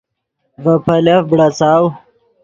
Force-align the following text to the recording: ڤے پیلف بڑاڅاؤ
ڤے 0.63 0.73
پیلف 0.85 1.21
بڑاڅاؤ 1.29 1.83